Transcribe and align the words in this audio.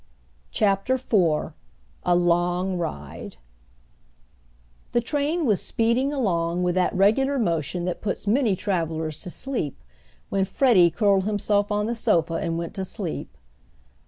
CHAPTER 0.49 0.95
IV 0.95 1.53
A 2.01 2.15
LONG 2.15 2.79
RIDE 2.79 3.35
The 4.93 4.99
train 5.01 5.45
was 5.45 5.61
speeding 5.61 6.11
along 6.11 6.63
with 6.63 6.73
that 6.73 6.95
regular 6.95 7.37
motion 7.37 7.85
that 7.85 8.01
puts 8.01 8.25
many 8.25 8.55
travelers 8.55 9.19
to 9.19 9.29
sleep, 9.29 9.77
when 10.29 10.45
Freddie 10.45 10.89
curled 10.89 11.25
himself 11.25 11.71
on 11.71 11.85
the 11.85 11.93
sofa 11.93 12.33
and 12.33 12.57
went 12.57 12.73
to 12.73 12.83
sleep. 12.83 13.37